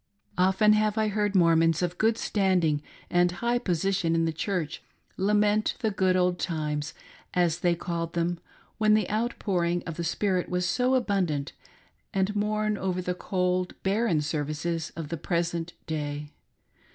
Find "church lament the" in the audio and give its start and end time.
4.33-5.91